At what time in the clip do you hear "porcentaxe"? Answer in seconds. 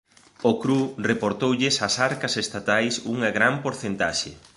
3.65-4.31